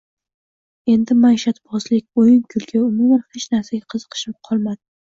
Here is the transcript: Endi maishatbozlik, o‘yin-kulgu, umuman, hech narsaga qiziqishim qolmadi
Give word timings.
Endi 0.93 1.17
maishatbozlik, 1.25 2.07
o‘yin-kulgu, 2.25 2.85
umuman, 2.89 3.25
hech 3.39 3.49
narsaga 3.57 3.97
qiziqishim 3.97 4.41
qolmadi 4.51 4.85